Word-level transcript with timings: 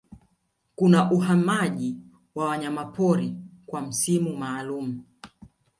Kuna 0.75 1.11
Uhamaji 1.11 1.97
wa 2.35 2.45
Wanyamapori 2.45 3.35
kwa 3.67 3.81
msimu 3.81 4.37
maalumu 4.37 5.03